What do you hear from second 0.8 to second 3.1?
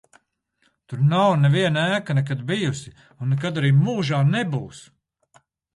Tur nav neviena ēka nekad bijusi